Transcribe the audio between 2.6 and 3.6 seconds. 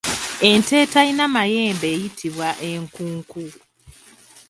Enkunku.